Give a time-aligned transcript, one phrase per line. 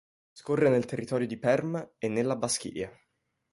[0.31, 2.91] Scorre nel Territorio di Perm' e nella Baschiria.